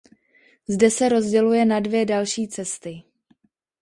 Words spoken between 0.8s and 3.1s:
se rozděluje na dvě další cesty.